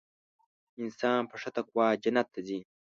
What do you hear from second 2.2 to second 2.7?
ته ځي.